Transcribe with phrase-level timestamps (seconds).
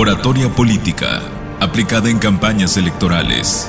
[0.00, 1.22] Oratoria Política,
[1.58, 3.68] aplicada en campañas electorales.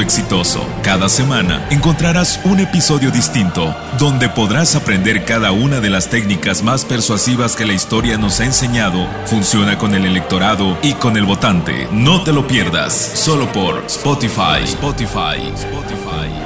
[0.00, 0.66] exitoso.
[0.82, 6.84] Cada semana encontrarás un episodio distinto donde podrás aprender cada una de las técnicas más
[6.84, 9.06] persuasivas que la historia nos ha enseñado.
[9.26, 11.88] Funciona con el electorado y con el votante.
[11.92, 14.64] No te lo pierdas, solo por Spotify.
[14.64, 15.52] Spotify.
[15.54, 16.39] Spotify.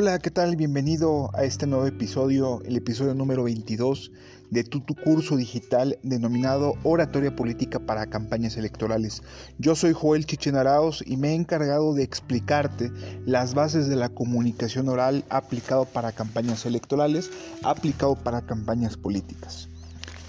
[0.00, 0.54] Hola, ¿qué tal?
[0.54, 4.12] Bienvenido a este nuevo episodio, el episodio número 22
[4.48, 9.24] de tu, curso digital denominado Oratoria Política para Campañas Electorales.
[9.58, 12.92] Yo soy Joel Chichenaraos y me he encargado de explicarte
[13.26, 17.32] las bases de la comunicación oral aplicado para campañas electorales,
[17.64, 19.68] aplicado para campañas políticas.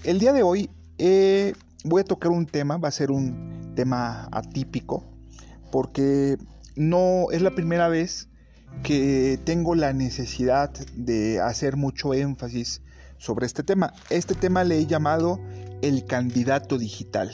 [0.04, 1.54] El día de hoy eh,
[1.84, 5.04] voy a tocar un tema, va a ser un tema atípico,
[5.72, 6.40] porque
[6.76, 8.29] no es la primera vez
[8.84, 12.82] que tengo la necesidad de hacer mucho énfasis
[13.18, 13.94] sobre este tema.
[14.10, 15.40] Este tema le he llamado
[15.82, 17.32] el candidato digital.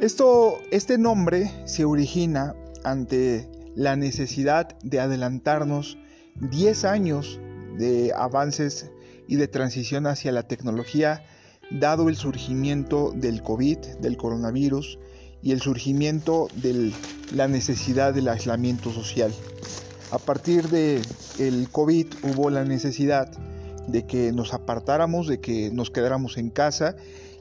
[0.00, 5.96] Esto, este nombre se origina ante la necesidad de adelantarnos
[6.40, 7.40] 10 años
[7.78, 8.90] de avances
[9.28, 11.24] y de transición hacia la tecnología,
[11.70, 14.98] dado el surgimiento del COVID, del coronavirus,
[15.42, 16.92] y el surgimiento de
[17.32, 19.32] la necesidad del aislamiento social.
[20.10, 21.02] A partir del
[21.38, 23.30] el COVID hubo la necesidad
[23.88, 26.96] de que nos apartáramos, de que nos quedáramos en casa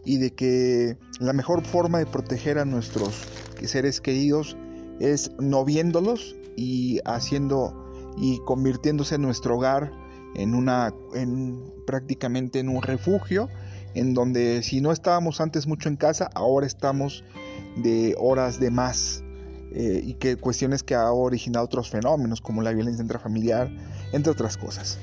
[0.06, 3.28] y de que la mejor forma de proteger a nuestros
[3.64, 4.58] seres queridos
[5.00, 9.92] es no viéndolos y haciendo y convirtiéndose nuestro hogar
[10.36, 13.50] en una en prácticamente en un refugio
[13.94, 17.24] en donde si no estábamos antes mucho en casa, ahora estamos
[17.78, 19.24] de horas de más
[19.74, 23.72] eh, y que cuestiones que ha originado otros fenómenos como la violencia intrafamiliar,
[24.12, 25.00] entre otras cosas.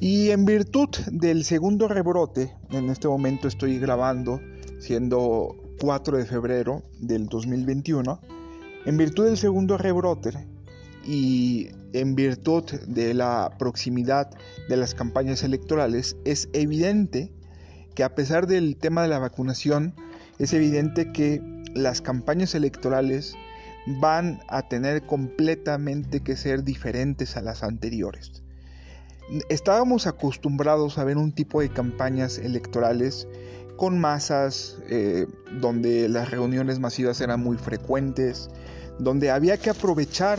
[0.00, 4.40] Y en virtud del segundo rebrote, en este momento estoy grabando,
[4.80, 8.20] siendo 4 de febrero del 2021,
[8.86, 10.32] en virtud del segundo rebrote
[11.06, 14.30] y en virtud de la proximidad
[14.68, 17.32] de las campañas electorales, es evidente
[17.94, 19.94] que a pesar del tema de la vacunación,
[20.38, 21.40] es evidente que
[21.74, 23.34] las campañas electorales
[23.86, 28.42] van a tener completamente que ser diferentes a las anteriores.
[29.48, 33.26] Estábamos acostumbrados a ver un tipo de campañas electorales
[33.76, 35.26] con masas, eh,
[35.60, 38.50] donde las reuniones masivas eran muy frecuentes,
[38.98, 40.38] donde había que aprovechar,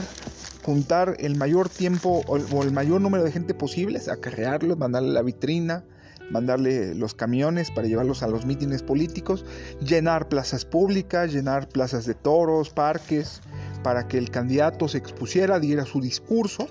[0.64, 5.84] juntar el mayor tiempo o el mayor número de gente posible, acarrearlos, mandarle la vitrina,
[6.32, 9.46] mandarle los camiones para llevarlos a los mítines políticos,
[9.82, 13.42] llenar plazas públicas, llenar plazas de toros, parques,
[13.84, 16.68] para que el candidato se expusiera, diera su discurso.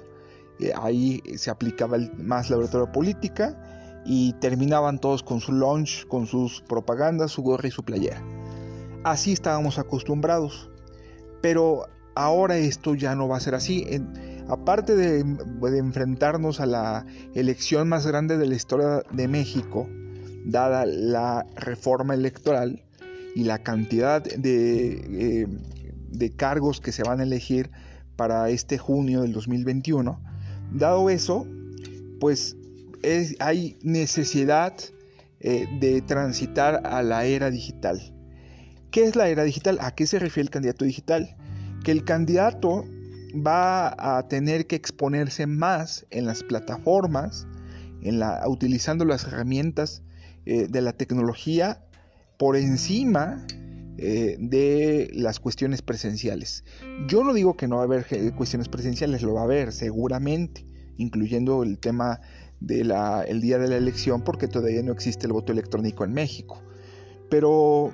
[0.60, 3.56] Eh, ahí se aplicaba más la oratoria política
[4.04, 8.22] y terminaban todos con su lunch, con sus propagandas, su gorra y su playera.
[9.04, 10.70] Así estábamos acostumbrados.
[11.40, 13.84] Pero ahora esto ya no va a ser así
[14.48, 15.20] aparte de,
[15.78, 19.88] enfrentarnos a la elección más grande de la historia de México,
[20.44, 22.82] dada la reforma electoral
[23.34, 25.46] y la cantidad de, eh,
[26.10, 27.70] de cargos que se van a elegir
[28.16, 30.20] para este junio del 2021,
[30.72, 31.46] dado eso,
[32.20, 32.56] pues
[33.38, 34.74] hay necesidad
[35.40, 38.00] eh, de transitar a la era digital.
[38.90, 39.78] ¿Qué es la era digital?
[39.80, 41.36] ¿A qué se refiere el candidato digital?
[41.84, 42.84] Que el candidato
[43.34, 47.46] va a tener que exponerse más en las plataformas,
[48.02, 50.02] en la, utilizando las herramientas
[50.46, 51.84] eh, de la tecnología
[52.38, 53.46] por encima
[53.96, 56.64] eh, de las cuestiones presenciales.
[57.08, 60.66] Yo no digo que no va a haber cuestiones presenciales, lo va a haber seguramente,
[60.96, 62.20] incluyendo el tema
[62.60, 66.62] del día de la elección, porque todavía no existe el voto electrónico en México.
[67.30, 67.92] Pero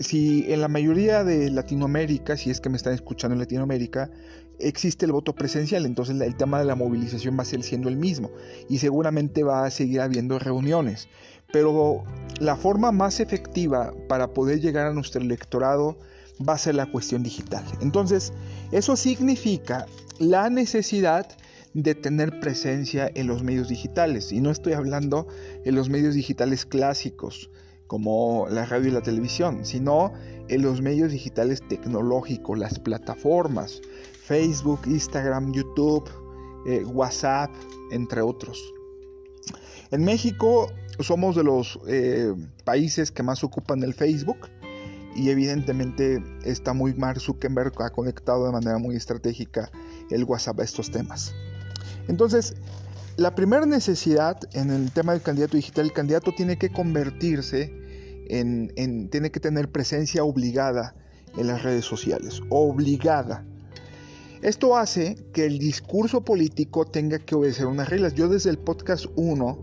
[0.00, 4.10] si en la mayoría de Latinoamérica, si es que me están escuchando en Latinoamérica,
[4.58, 7.96] existe el voto presencial, entonces el tema de la movilización va a ser siendo el
[7.96, 8.30] mismo
[8.68, 11.08] y seguramente va a seguir habiendo reuniones.
[11.52, 12.04] Pero
[12.40, 15.98] la forma más efectiva para poder llegar a nuestro electorado
[16.46, 17.64] va a ser la cuestión digital.
[17.80, 18.32] Entonces,
[18.70, 19.86] eso significa
[20.18, 21.26] la necesidad
[21.74, 24.32] de tener presencia en los medios digitales.
[24.32, 25.26] Y no estoy hablando
[25.64, 27.50] en los medios digitales clásicos,
[27.88, 30.12] como la radio y la televisión, sino
[30.48, 33.80] en los medios digitales tecnológicos, las plataformas,
[34.24, 36.08] Facebook, Instagram, YouTube,
[36.66, 37.50] eh, WhatsApp,
[37.90, 38.62] entre otros.
[39.90, 40.70] En México
[41.00, 44.48] somos de los eh, países que más ocupan el Facebook
[45.16, 49.70] y evidentemente está muy Mark Zuckerberg ha conectado de manera muy estratégica
[50.10, 51.34] el WhatsApp a estos temas.
[52.06, 52.54] Entonces,
[53.16, 57.77] la primera necesidad en el tema del candidato digital, el candidato tiene que convertirse
[58.28, 60.94] en, en, tiene que tener presencia obligada
[61.36, 63.44] en las redes sociales, obligada.
[64.42, 68.14] Esto hace que el discurso político tenga que obedecer unas reglas.
[68.14, 69.58] Yo desde el podcast 1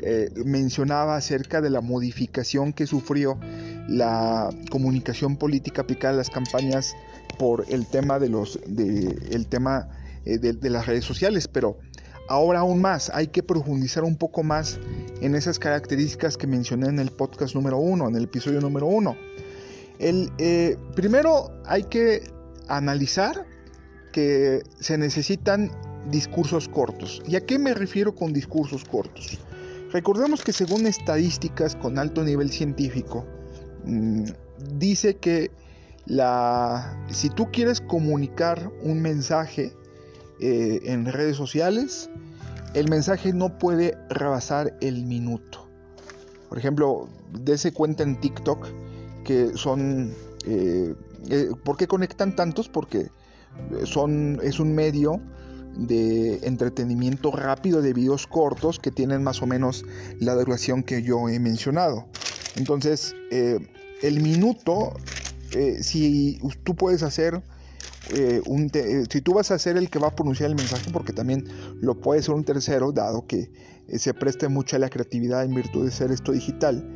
[0.00, 3.38] eh, mencionaba acerca de la modificación que sufrió
[3.88, 6.94] la comunicación política aplicada a las campañas
[7.38, 9.88] por el tema de los de, el tema
[10.24, 11.78] eh, de, las redes sociales, pero
[12.28, 14.78] ahora aún más hay que profundizar un poco más
[15.20, 19.16] en esas características que mencioné en el podcast número uno, en el episodio número uno.
[19.98, 22.30] El, eh, primero hay que
[22.68, 23.46] analizar
[24.12, 25.70] que se necesitan
[26.10, 27.22] discursos cortos.
[27.26, 29.38] ¿Y a qué me refiero con discursos cortos?
[29.92, 33.24] Recordemos que según estadísticas con alto nivel científico,
[33.84, 34.24] mm,
[34.78, 35.50] dice que
[36.06, 39.72] la, si tú quieres comunicar un mensaje
[40.40, 42.10] eh, en redes sociales,
[42.76, 45.66] el mensaje no puede rebasar el minuto.
[46.50, 48.66] Por ejemplo, dése cuenta en TikTok
[49.24, 50.12] que son...
[50.46, 50.94] Eh,
[51.30, 52.68] eh, ¿Por qué conectan tantos?
[52.68, 53.08] Porque
[53.84, 55.22] son, es un medio
[55.78, 59.82] de entretenimiento rápido de videos cortos que tienen más o menos
[60.20, 62.04] la duración que yo he mencionado.
[62.56, 63.58] Entonces, eh,
[64.02, 64.92] el minuto,
[65.80, 67.42] si tú puedes hacer
[68.08, 68.70] eh, un
[69.10, 71.44] si tú vas a ser el que va a pronunciar el mensaje, porque también
[71.80, 73.50] lo puede ser un tercero, dado que
[73.96, 76.88] se preste mucho a la creatividad en virtud de ser esto digital.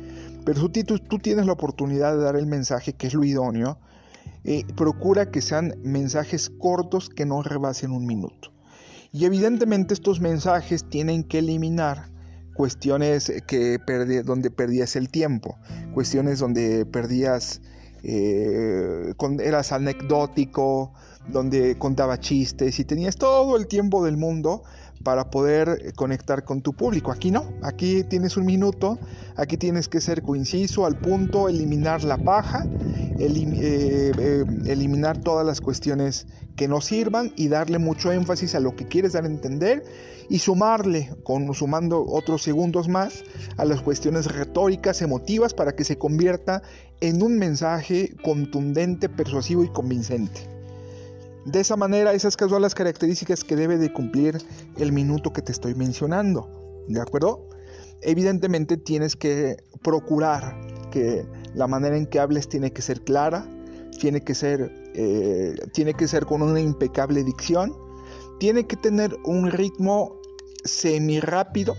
[0.45, 3.77] Pero tú, tú tienes la oportunidad de dar el mensaje, que es lo idóneo,
[4.75, 8.51] procura que sean mensajes cortos que no rebasen un minuto.
[9.11, 12.09] Y evidentemente estos mensajes tienen que eliminar
[12.53, 13.77] cuestiones que
[14.23, 15.57] donde perdías el tiempo,
[15.93, 17.61] cuestiones donde perdías,
[18.03, 20.93] eh, eras anecdótico,
[21.27, 24.63] donde contaba chistes y tenías todo el tiempo del mundo
[25.03, 27.11] para poder conectar con tu público.
[27.11, 28.99] Aquí no, aquí tienes un minuto,
[29.35, 32.65] aquí tienes que ser coinciso, al punto, eliminar la paja,
[33.19, 38.75] eh, eh, eliminar todas las cuestiones que no sirvan y darle mucho énfasis a lo
[38.75, 39.83] que quieres dar a entender
[40.29, 43.23] y sumarle, con, sumando otros segundos más,
[43.57, 46.61] a las cuestiones retóricas, emotivas, para que se convierta
[46.99, 50.60] en un mensaje contundente, persuasivo y convincente.
[51.45, 54.37] De esa manera, esas son las características que debe de cumplir
[54.77, 56.47] el minuto que te estoy mencionando.
[56.87, 57.49] ¿De acuerdo?
[58.01, 60.55] Evidentemente tienes que procurar
[60.91, 63.49] que la manera en que hables tiene que ser clara,
[63.99, 67.75] tiene que ser, eh, tiene que ser con una impecable dicción,
[68.39, 70.19] tiene que tener un ritmo
[70.63, 71.75] semi rápido,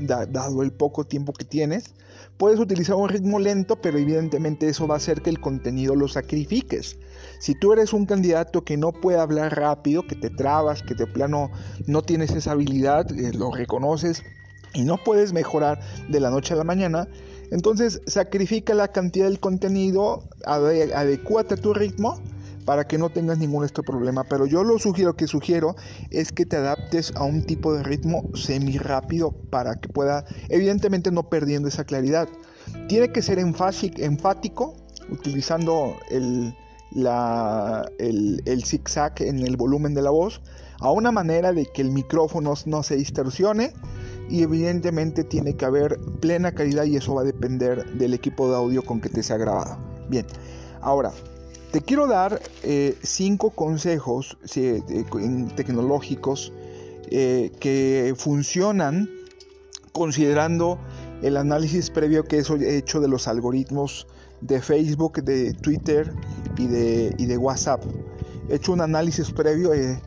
[0.00, 1.94] dado el poco tiempo que tienes.
[2.36, 6.06] Puedes utilizar un ritmo lento, pero evidentemente eso va a hacer que el contenido lo
[6.06, 6.96] sacrifiques.
[7.40, 11.06] Si tú eres un candidato que no puede hablar rápido, que te trabas, que de
[11.06, 11.50] plano
[11.86, 14.22] no tienes esa habilidad, eh, lo reconoces
[14.74, 17.08] y no puedes mejorar de la noche a la mañana,
[17.50, 22.20] entonces sacrifica la cantidad del contenido, adecuate a tu ritmo
[22.68, 24.24] para que no tengas ningún este problema.
[24.24, 25.74] Pero yo lo sugiero que sugiero
[26.10, 31.10] es que te adaptes a un tipo de ritmo semi rápido para que pueda, evidentemente
[31.10, 32.28] no perdiendo esa claridad.
[32.86, 34.76] Tiene que ser enfático,
[35.10, 36.54] utilizando el,
[36.90, 40.42] la, el, el zigzag en el volumen de la voz,
[40.80, 43.72] a una manera de que el micrófono no se distorsione
[44.28, 48.56] y evidentemente tiene que haber plena calidad y eso va a depender del equipo de
[48.56, 49.78] audio con que te sea grabado.
[50.10, 50.26] Bien,
[50.82, 51.12] ahora
[51.70, 54.38] te quiero dar eh, cinco consejos
[55.56, 56.52] tecnológicos
[57.10, 59.08] eh, que funcionan
[59.92, 60.78] considerando
[61.22, 64.06] el análisis previo que he hecho de los algoritmos
[64.40, 66.12] de Facebook, de Twitter
[66.56, 67.82] y de, WhatsApp.
[68.48, 70.00] He hecho un análisis previo, he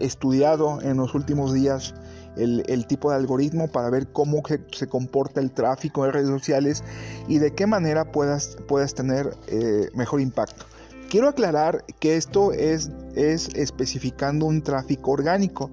[0.00, 1.94] estudiado en los últimos días
[2.36, 6.84] el, tipo de algoritmo para ver cómo se comporta el tráfico en redes sociales
[7.26, 10.66] y de qué manera puedas, puedas tener eh, mejor impacto.
[11.08, 15.70] Quiero aclarar que esto es, es especificando un tráfico orgánico.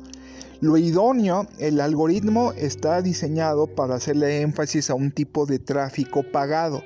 [0.62, 6.84] Lo idóneo, el algoritmo está diseñado para hacerle énfasis a un tipo de tráfico pagado.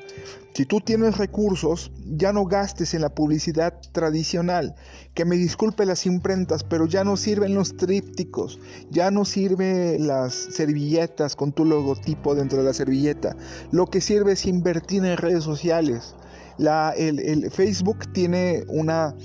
[0.55, 4.73] Si tú tienes recursos, ya no gastes en la publicidad tradicional.
[5.13, 10.33] Que me disculpe las imprentas, pero ya no sirven los trípticos, ya no sirven las
[10.33, 13.37] servilletas con tu logotipo dentro de la servilleta.
[13.71, 16.15] Lo que sirve es invertir en redes sociales.
[16.59, 19.15] La, el Facebook tiene una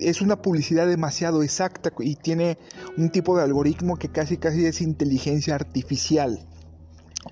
[0.00, 2.58] es una publicidad demasiado exacta y tiene
[2.96, 6.40] un tipo de algoritmo que casi casi es inteligencia artificial.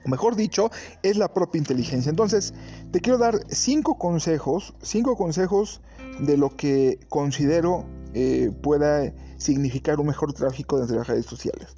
[0.04, 0.70] O mejor dicho,
[1.02, 2.10] es la propia inteligencia.
[2.10, 2.54] Entonces,
[2.92, 5.80] te quiero dar cinco consejos, cinco consejos
[6.20, 11.68] de lo que considero eh, pueda significar un mejor tráfico desde las redes sociales.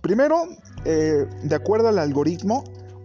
[0.00, 0.48] Primero,
[0.84, 2.64] eh, de acuerdo al algoritmo,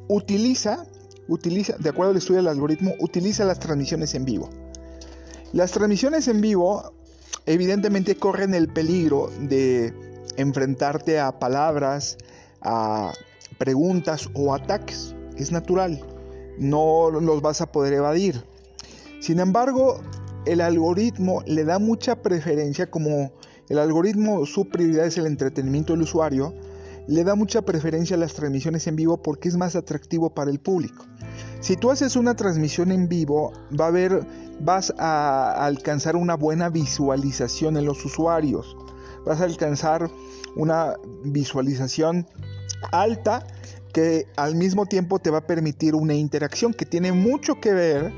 [0.10, 0.86] utiliza,
[1.28, 4.50] utiliza, de acuerdo al estudio del algoritmo, utiliza las transmisiones en vivo.
[5.54, 6.94] Las transmisiones en vivo
[7.46, 9.94] evidentemente corren el peligro de
[10.36, 12.18] enfrentarte a palabras,
[12.62, 13.14] a
[13.58, 15.16] preguntas o ataques.
[15.38, 16.02] Es natural,
[16.58, 18.44] no los vas a poder evadir.
[19.20, 20.02] Sin embargo,
[20.46, 23.32] el algoritmo le da mucha preferencia, como
[23.70, 26.54] el algoritmo su prioridad es el entretenimiento del usuario,
[27.08, 30.60] le da mucha preferencia a las transmisiones en vivo porque es más atractivo para el
[30.60, 31.06] público.
[31.62, 34.28] Si tú haces una transmisión en vivo, va a haber
[34.60, 38.76] vas a alcanzar una buena visualización en los usuarios.
[39.26, 40.10] Vas a alcanzar
[40.56, 42.28] una visualización
[42.92, 43.46] alta
[43.94, 48.14] que al mismo tiempo te va a permitir una interacción que tiene mucho que ver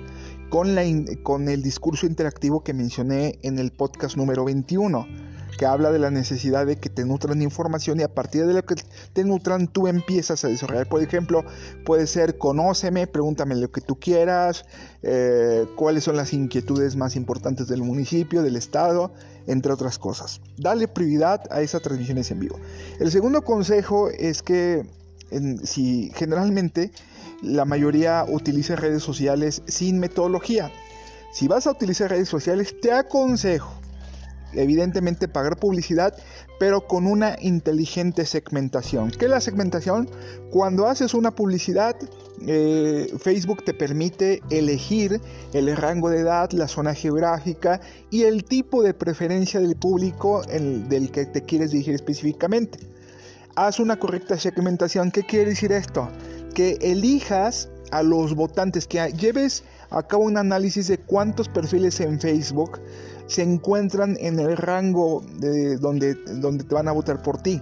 [0.50, 0.84] con, la,
[1.24, 5.29] con el discurso interactivo que mencioné en el podcast número 21
[5.60, 8.64] que habla de la necesidad de que te nutran información y a partir de lo
[8.64, 8.76] que
[9.12, 10.88] te nutran tú empiezas a desarrollar.
[10.88, 11.44] Por ejemplo,
[11.86, 14.64] puede ser conóceme, pregúntame lo que tú quieras,
[15.04, 19.12] eh, cuáles son las inquietudes más importantes del municipio, del estado,
[19.48, 20.40] entre otras cosas.
[20.56, 22.58] Dale prioridad a esas transmisiones en vivo.
[23.02, 24.86] El segundo consejo es que
[25.66, 26.94] si generalmente
[27.42, 30.72] la mayoría utiliza redes sociales sin metodología.
[31.34, 33.74] Si vas a utilizar redes sociales, te aconsejo
[34.54, 36.14] evidentemente pagar publicidad,
[36.60, 39.12] pero con una inteligente segmentación.
[39.12, 40.10] ¿Qué es la segmentación?
[40.52, 41.96] Cuando haces una publicidad,
[42.46, 45.22] eh, Facebook te permite elegir
[45.54, 51.12] el rango de edad, la zona geográfica y el tipo de preferencia del público del
[51.12, 52.80] que te quieres dirigir específicamente.
[53.56, 55.12] Haz una correcta segmentación.
[55.12, 56.10] ¿Qué quiere decir esto?
[56.54, 62.20] Que elijas a los votantes, que lleves a cabo un análisis de cuántos perfiles en
[62.20, 62.80] Facebook
[63.28, 67.62] se encuentran en el rango de donde, donde te van a votar por ti.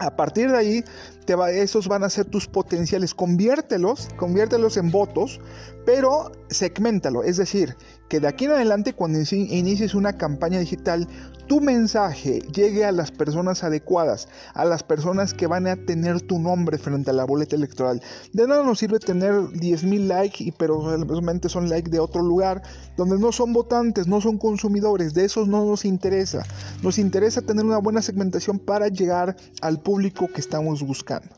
[0.00, 0.84] A partir de ahí,
[1.24, 3.14] te va, esos van a ser tus potenciales.
[3.14, 5.40] Conviértelos, conviértelos en votos,
[5.86, 7.22] pero segmentalo.
[7.22, 7.76] Es decir,
[8.08, 11.08] que de aquí en adelante, cuando inicies una campaña digital,
[11.46, 16.38] tu mensaje llegue a las personas adecuadas, a las personas que van a tener tu
[16.38, 18.02] nombre frente a la boleta electoral.
[18.32, 22.62] De nada nos sirve tener 10.000 likes, pero realmente son likes de otro lugar,
[22.96, 26.42] donde no son votantes, no son consumidores, de esos no nos interesa.
[26.82, 31.28] Nos interesa tener una buena segmentación para llegar al público que estamos buscando.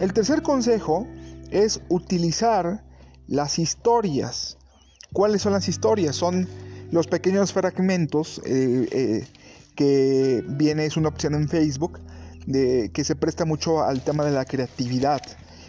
[0.00, 1.06] El tercer consejo
[1.50, 2.84] es utilizar
[3.26, 4.58] las historias.
[5.12, 6.16] ¿Cuáles son las historias?
[6.16, 6.48] Son
[6.90, 9.26] los pequeños fragmentos eh, eh,
[9.74, 12.00] que viene, es una opción en Facebook,
[12.46, 15.20] que se presta mucho al tema de la creatividad.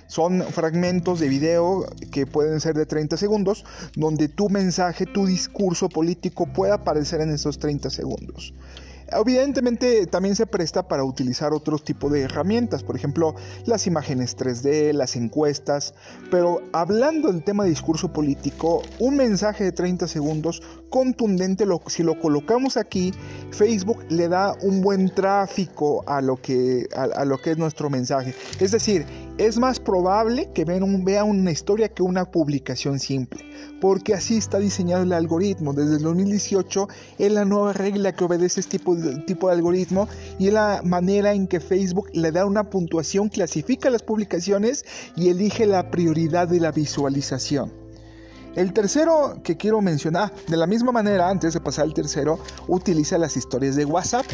[0.06, 5.90] Son fragmentos de video que pueden ser de 30 segundos, donde tu mensaje, tu discurso
[5.90, 8.54] político pueda aparecer en esos 30 segundos.
[9.12, 13.36] Evidentemente también se presta para utilizar otros tipos de herramientas, por ejemplo
[13.66, 15.94] las imágenes 3D, las encuestas,
[16.30, 22.20] pero hablando del tema de discurso político, un mensaje de 30 segundos contundente, si lo
[22.20, 23.14] colocamos aquí,
[23.52, 28.34] Facebook le da un buen tráfico a lo que, a, lo que es nuestro mensaje.
[28.60, 29.06] Es decir,
[29.38, 33.46] es más probable que vean una historia que una publicación simple,
[33.79, 35.74] porque así está diseñado el algoritmo.
[35.74, 36.88] Desde el 2018
[37.20, 40.08] es la nueva regla que obedece este tipo de, tipo de algoritmo
[40.39, 45.29] y es la manera en que Facebook le da una puntuación, clasifica las publicaciones y
[45.29, 47.72] elige la prioridad de la visualización.
[48.56, 53.20] El tercero que quiero mencionar, de la misma manera, antes de pasar al tercero, utiliza
[53.20, 54.25] las historias de WhatsApp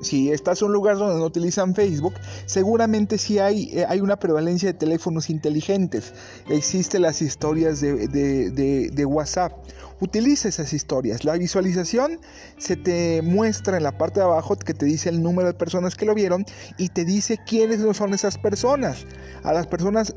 [0.00, 2.14] si estás en un lugar donde no utilizan Facebook,
[2.46, 6.12] seguramente sí hay, eh, hay una prevalencia de teléfonos inteligentes.
[6.48, 9.52] Existen las historias de, WhatsApp.
[10.00, 11.24] Utiliza esas historias.
[11.24, 12.20] La visualización
[12.56, 15.94] se te muestra en la parte de abajo que te dice el número de personas
[15.94, 16.46] que lo vieron
[16.78, 19.04] y te dice quiénes son esas personas.
[19.42, 20.14] A las personas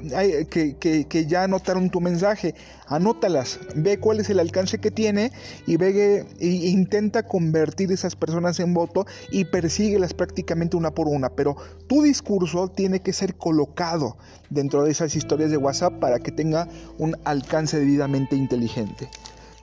[0.50, 2.56] que, ya anotaron tu mensaje,
[2.88, 5.34] anótalas, ve cuál es el alcance que tiene
[5.68, 11.30] y ve e intenta convertir esas personas en voto y persíguelas prácticamente una por una.
[11.30, 14.18] Pero tu discurso tiene que ser colocado
[14.50, 19.10] dentro de esas historias de WhatsApp para que tenga un alcance debidamente inteligente.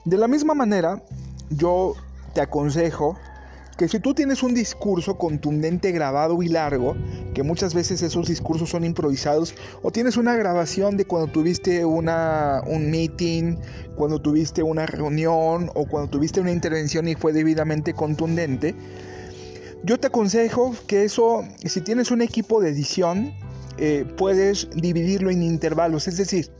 [0.05, 1.03] De la misma manera,
[1.51, 1.93] yo
[2.33, 3.17] te aconsejo
[3.77, 6.95] que si tú tienes un discurso contundente, grabado y largo,
[7.33, 12.61] que muchas veces esos discursos son improvisados, o tienes una grabación de cuando tuviste una,
[12.67, 13.57] un meeting,
[13.95, 18.75] cuando tuviste una reunión o cuando tuviste una intervención y fue debidamente contundente,
[19.83, 23.33] yo te aconsejo que eso, si tienes un equipo de edición,
[23.77, 26.51] eh, puedes dividirlo en intervalos, es decir,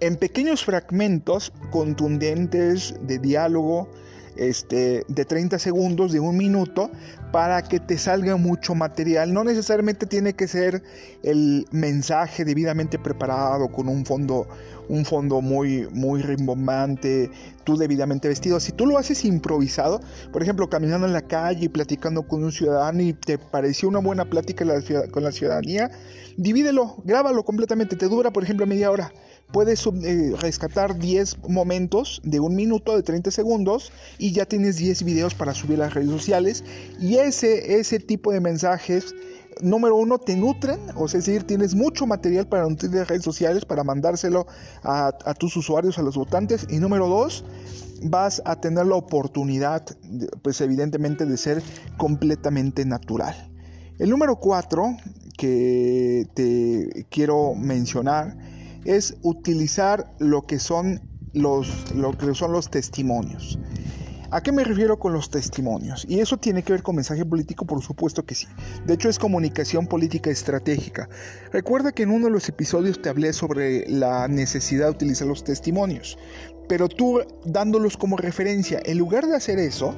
[0.00, 3.88] en pequeños fragmentos contundentes de diálogo
[4.36, 6.90] este, de 30 segundos, de un minuto,
[7.32, 9.32] para que te salga mucho material.
[9.32, 10.82] No necesariamente tiene que ser
[11.22, 14.46] el mensaje debidamente preparado con un fondo,
[14.88, 17.30] un fondo muy, muy rimbombante,
[17.64, 18.60] tú debidamente vestido.
[18.60, 20.00] Si tú lo haces improvisado,
[20.32, 24.00] por ejemplo, caminando en la calle y platicando con un ciudadano y te pareció una
[24.00, 24.64] buena plática
[25.10, 25.90] con la ciudadanía,
[26.36, 27.96] divídelo, grábalo completamente.
[27.96, 29.12] Te dura, por ejemplo, media hora
[29.52, 35.04] puedes eh, rescatar 10 momentos de un minuto, de 30 segundos, y ya tienes 10
[35.04, 36.64] videos para subir a las redes sociales.
[37.00, 39.14] Y ese, ese tipo de mensajes,
[39.60, 43.22] número uno, te nutren, o sea, es decir, tienes mucho material para nutrir de redes
[43.22, 44.46] sociales, para mandárselo
[44.82, 46.66] a, tus usuarios, a los votantes.
[46.70, 47.44] Y número dos,
[48.04, 49.84] vas a tener la oportunidad,
[50.42, 51.62] pues evidentemente, de ser
[51.96, 53.50] completamente natural.
[53.98, 54.96] El número cuatro
[55.36, 58.51] que te quiero mencionar
[58.84, 61.00] es utilizar lo que son
[61.32, 63.58] los, lo que son los testimonios.
[64.30, 66.06] ¿A qué me refiero con los testimonios?
[66.08, 68.46] Y eso tiene que ver con mensaje político, por supuesto que sí.
[68.86, 71.06] De hecho, es comunicación política estratégica.
[71.52, 75.44] Recuerda que en uno de los episodios te hablé sobre la necesidad de utilizar los
[75.44, 76.16] testimonios,
[76.66, 79.94] pero tú dándolos como referencia, en lugar de hacer eso,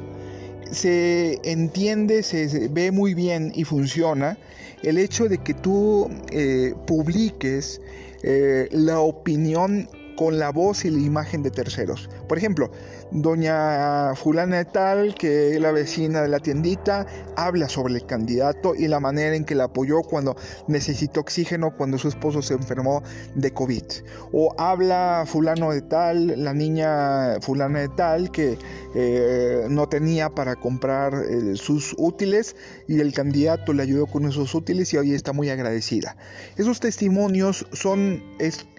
[0.73, 4.37] se entiende, se ve muy bien y funciona
[4.85, 7.81] el hecho de que tú eh, publiques
[8.23, 12.09] eh, la opinión con la voz y la imagen de terceros.
[12.29, 12.71] Por ejemplo,
[13.11, 18.75] doña fulana de tal, que es la vecina de la tiendita, habla sobre el candidato
[18.75, 20.37] y la manera en que la apoyó cuando
[20.69, 23.03] necesitó oxígeno, cuando su esposo se enfermó
[23.35, 23.85] de COVID.
[24.33, 28.59] O habla fulano de tal, la niña fulana de tal, que
[28.95, 31.13] eh, no tenía para comprar
[31.55, 32.57] sus útiles
[32.89, 36.17] y el candidato le ayudó con esos útiles y hoy está muy agradecida.
[36.57, 38.23] Esos testimonios son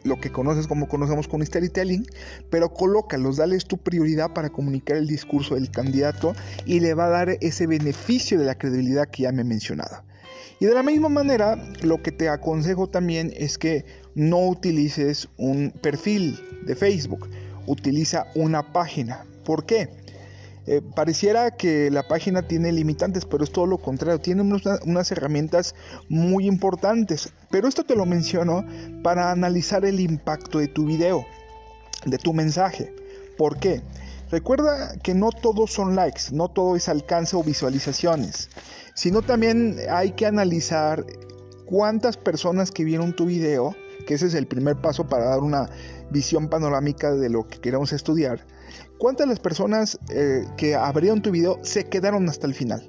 [0.06, 2.06] lo que conoces como conocemos con storytelling,
[2.50, 6.34] pero colócalos, dales tu prioridad para comunicar el discurso del candidato
[6.65, 10.04] y le va a dar ese beneficio de la credibilidad que ya me he mencionado.
[10.60, 15.72] Y de la misma manera, lo que te aconsejo también es que no utilices un
[15.82, 17.30] perfil de Facebook,
[17.65, 19.26] utiliza una página.
[19.44, 19.89] ¿Por qué?
[20.67, 25.75] Eh, pareciera que la página tiene limitantes, pero es todo lo contrario, tiene unas herramientas
[26.10, 27.32] muy importantes.
[27.51, 28.65] Pero esto te lo menciono
[29.04, 31.25] para analizar el impacto de tu video,
[32.06, 32.93] de tu mensaje.
[33.38, 33.82] ¿Por qué?
[34.32, 38.49] Recuerda que no todos son likes, no todo es alcance o visualizaciones,
[38.95, 41.06] sino también hay que analizar
[41.65, 43.75] cuántas personas que vieron tu video,
[44.08, 45.69] que ese es el primer paso para dar una
[46.10, 48.45] visión panorámica de lo que queremos estudiar,
[48.97, 52.88] ¿Cuántas las personas eh, que abrieron tu video se quedaron hasta el final?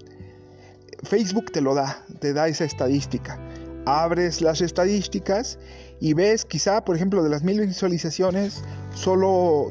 [1.03, 3.38] Facebook te lo da, te da esa estadística.
[3.85, 5.59] Abres las estadísticas
[6.01, 8.62] y ves quizá, por ejemplo, de las mil visualizaciones,
[8.94, 9.70] solo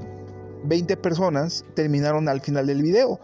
[0.66, 3.20] 20 personas terminaron al final del video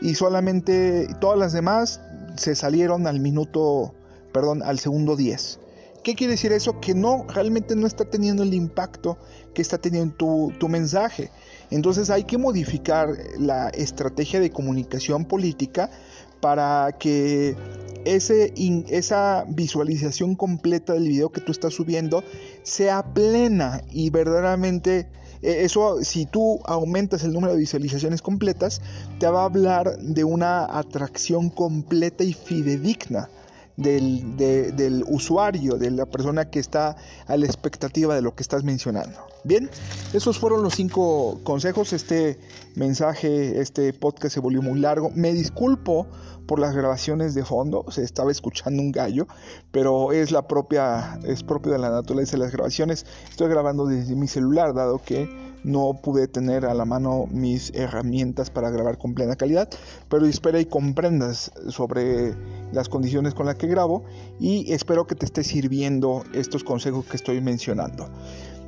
[0.00, 2.00] y solamente todas las demás
[2.36, 3.94] se salieron al minuto,
[4.32, 5.60] perdón, al segundo 10.
[6.04, 6.80] ¿Qué quiere decir eso?
[6.80, 9.16] Que no, realmente no está teniendo el impacto
[9.54, 11.30] que está teniendo tu, tu mensaje.
[11.70, 15.90] Entonces hay que modificar la estrategia de comunicación política
[16.40, 17.56] para que
[18.04, 18.52] ese,
[18.88, 22.22] esa visualización completa del video que tú estás subiendo
[22.64, 25.08] sea plena y verdaderamente
[25.40, 28.82] e, eso si tú aumentas el número de visualizaciones completas
[29.18, 33.30] te va a hablar de una atracción completa y fidedigna
[33.76, 38.64] del, del, usuario, de la persona que está a la expectativa de lo que estás
[38.64, 39.18] mencionando.
[39.42, 39.68] Bien,
[40.12, 41.92] esos fueron los cinco consejos.
[41.92, 42.38] Este
[42.76, 45.10] mensaje, este podcast se volvió muy largo.
[45.14, 46.06] Me disculpo
[46.46, 49.26] por las grabaciones de fondo, se estaba escuchando un gallo,
[49.70, 53.06] pero es la propia, es propio de la naturaleza de las grabaciones.
[53.30, 55.28] Estoy grabando desde mi celular, dado que
[55.64, 59.68] no pude tener a la mano mis herramientas para grabar con plena calidad,
[60.08, 62.34] pero espero y comprendas sobre
[62.74, 64.04] las condiciones con las que grabo
[64.38, 68.08] y espero que te esté sirviendo estos consejos que estoy mencionando.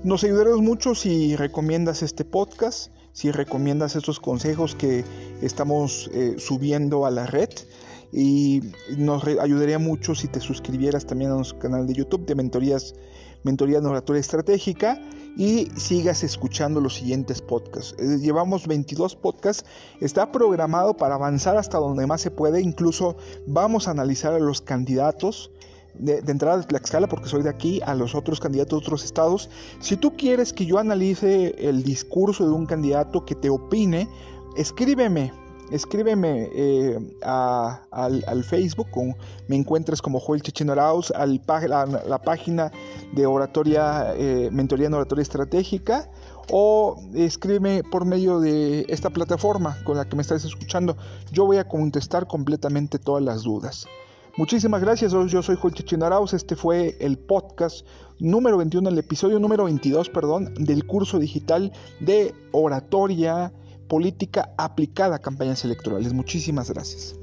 [0.05, 5.05] Nos ayudaremos mucho si recomiendas este podcast, si recomiendas estos consejos que
[5.42, 7.51] estamos eh, subiendo a la red
[8.12, 8.62] y
[8.97, 12.95] nos ayudaría mucho si te suscribieras también a nuestro canal de YouTube de Mentorías,
[13.42, 15.01] Mentoría de Oratoria Estratégica
[15.37, 17.94] y sigas escuchando los siguientes podcasts.
[17.99, 19.64] Eh, llevamos 22 podcasts,
[20.01, 24.62] está programado para avanzar hasta donde más se puede, incluso vamos a analizar a los
[24.62, 25.51] candidatos
[25.99, 29.51] de, entrada de Tlaxcala, porque soy de aquí, a los otros candidatos de otros estados.
[29.81, 34.09] Si tú quieres que yo analice el discurso de un candidato, que te opine,
[34.57, 35.33] escríbeme
[35.70, 38.88] escríbeme eh, al, Facebook,
[39.48, 42.70] me encuentras como Joel Checheno Arauz, al, la, la, página
[43.12, 46.11] de oratoria, eh, mentoría en oratoria estratégica,
[46.50, 50.96] o escríbeme por medio de esta plataforma con la que me estás escuchando.
[51.33, 53.87] Yo voy a contestar completamente todas las dudas.
[54.37, 57.87] Muchísimas gracias, yo soy Joel Checheno este fue el podcast
[58.18, 63.50] número 21, el episodio número 22, perdón, del curso digital de oratoria
[63.88, 66.12] política aplicada a campañas electorales.
[66.12, 67.14] Muchísimas gracias.